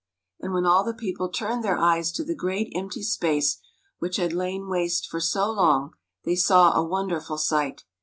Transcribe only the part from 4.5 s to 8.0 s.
waste for so long, they saw a wonderful sight.